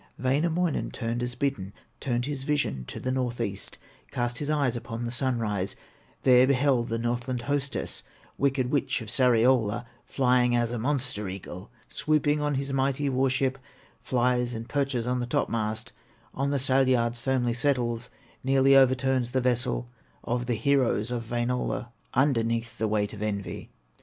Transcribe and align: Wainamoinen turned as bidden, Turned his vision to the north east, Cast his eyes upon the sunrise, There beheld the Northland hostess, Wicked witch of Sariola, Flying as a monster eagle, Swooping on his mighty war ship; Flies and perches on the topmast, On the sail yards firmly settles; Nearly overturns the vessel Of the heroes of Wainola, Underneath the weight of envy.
Wainamoinen 0.17 0.89
turned 0.89 1.21
as 1.21 1.35
bidden, 1.35 1.73
Turned 1.99 2.25
his 2.25 2.41
vision 2.41 2.85
to 2.85 2.99
the 2.99 3.11
north 3.11 3.39
east, 3.39 3.77
Cast 4.09 4.39
his 4.39 4.49
eyes 4.49 4.75
upon 4.75 5.05
the 5.05 5.11
sunrise, 5.11 5.75
There 6.23 6.47
beheld 6.47 6.89
the 6.89 6.97
Northland 6.97 7.43
hostess, 7.43 8.01
Wicked 8.35 8.71
witch 8.71 9.01
of 9.01 9.09
Sariola, 9.09 9.85
Flying 10.03 10.55
as 10.55 10.71
a 10.71 10.79
monster 10.79 11.29
eagle, 11.29 11.69
Swooping 11.87 12.41
on 12.41 12.55
his 12.55 12.73
mighty 12.73 13.09
war 13.09 13.29
ship; 13.29 13.59
Flies 14.01 14.55
and 14.55 14.67
perches 14.67 15.05
on 15.05 15.19
the 15.19 15.27
topmast, 15.27 15.91
On 16.33 16.49
the 16.49 16.57
sail 16.57 16.87
yards 16.87 17.19
firmly 17.19 17.53
settles; 17.53 18.09
Nearly 18.43 18.75
overturns 18.75 19.29
the 19.33 19.39
vessel 19.41 19.87
Of 20.23 20.47
the 20.47 20.55
heroes 20.55 21.11
of 21.11 21.29
Wainola, 21.29 21.89
Underneath 22.15 22.75
the 22.79 22.87
weight 22.87 23.13
of 23.13 23.21
envy. 23.21 23.69